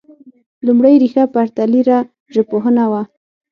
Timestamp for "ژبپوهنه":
2.33-2.85